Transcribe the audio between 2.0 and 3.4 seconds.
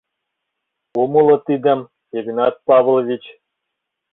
Игнат Павлович!